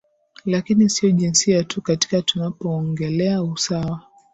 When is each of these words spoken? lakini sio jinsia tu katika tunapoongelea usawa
lakini 0.45 0.89
sio 0.89 1.11
jinsia 1.11 1.63
tu 1.63 1.81
katika 1.81 2.21
tunapoongelea 2.21 3.43
usawa 3.43 4.03